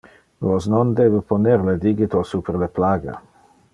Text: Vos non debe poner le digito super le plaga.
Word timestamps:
Vos 0.45 0.63
non 0.73 0.87
debe 0.99 1.19
poner 1.31 1.59
le 1.67 1.75
digito 1.85 2.25
super 2.31 2.55
le 2.63 2.71
plaga. 2.79 3.15